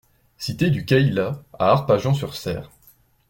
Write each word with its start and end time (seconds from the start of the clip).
Cité 0.39 0.71
du 0.71 0.83
Cayla 0.83 1.43
à 1.59 1.69
Arpajon-sur-Cère 1.73 2.71